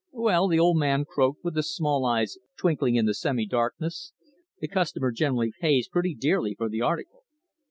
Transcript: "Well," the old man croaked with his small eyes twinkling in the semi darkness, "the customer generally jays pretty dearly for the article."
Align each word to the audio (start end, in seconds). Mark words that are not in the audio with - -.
"Well," 0.13 0.47
the 0.47 0.57
old 0.57 0.77
man 0.77 1.05
croaked 1.05 1.43
with 1.43 1.55
his 1.55 1.75
small 1.75 2.07
eyes 2.07 2.39
twinkling 2.57 2.95
in 2.95 3.05
the 3.05 3.13
semi 3.13 3.45
darkness, 3.45 4.13
"the 4.59 4.67
customer 4.67 5.11
generally 5.11 5.51
jays 5.61 5.87
pretty 5.87 6.15
dearly 6.15 6.55
for 6.55 6.69
the 6.69 6.81
article." 6.81 7.21